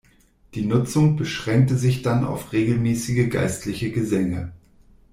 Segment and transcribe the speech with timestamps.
[0.55, 4.51] Die Nutzung beschränkte sich dann auf regelmäßige geistliche Gesänge.